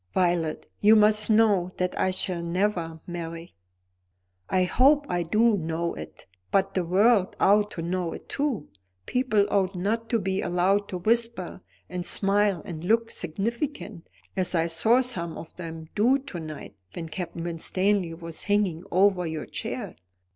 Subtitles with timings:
[0.15, 3.53] "Violet, you must know that I shall never marry."
[4.49, 6.25] "I hope I do know it.
[6.51, 8.69] But the world ought to know it too.
[9.05, 14.65] People ought not to be allowed to whisper, and smile, and look significant; as I
[14.65, 19.95] saw some of them do to night when Captain Winstanley was hanging over your chair.